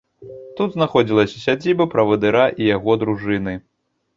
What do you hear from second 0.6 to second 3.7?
знаходзілася сядзіба правадыра і яго дружыны.